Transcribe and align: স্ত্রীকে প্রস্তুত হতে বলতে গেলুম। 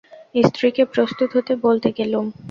স্ত্রীকে 0.43 0.83
প্রস্তুত 0.93 1.29
হতে 1.35 1.53
বলতে 1.65 1.89
গেলুম। 1.97 2.25